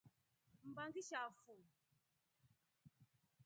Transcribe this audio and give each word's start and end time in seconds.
Mba 0.69 0.83
ngishafu. 0.89 1.53